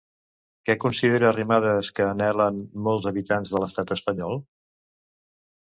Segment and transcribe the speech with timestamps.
[0.69, 2.57] Què considera Arrimadas que anhelen
[2.89, 4.39] molts habitants de l'estat espanyol?